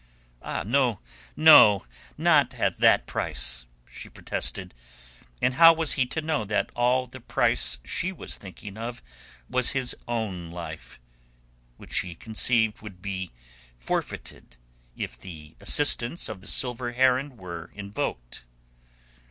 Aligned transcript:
"Ah, 0.41 0.63
no, 0.63 0.99
no! 1.37 1.85
Not 2.17 2.55
at 2.55 2.77
that 2.79 3.05
price!" 3.05 3.67
she 3.87 4.09
protested. 4.09 4.73
And 5.43 5.53
how 5.53 5.73
was 5.73 5.91
he 5.93 6.07
to 6.07 6.21
know 6.23 6.43
that 6.43 6.71
all 6.75 7.05
the 7.05 7.19
price 7.21 7.77
she 7.85 8.11
was 8.11 8.35
thinking 8.35 8.77
of 8.79 9.03
was 9.47 9.73
his 9.73 9.95
own 10.07 10.49
life, 10.49 10.99
which 11.77 11.93
she 11.93 12.15
conceived 12.15 12.81
would 12.81 12.99
be 13.03 13.31
forfeited 13.77 14.57
if 14.97 15.19
the 15.19 15.55
assistance 15.59 16.27
of 16.29 16.41
the 16.41 16.47
Silver 16.47 16.93
Heron 16.93 17.37
were 17.37 17.69
invoked? 17.75 18.43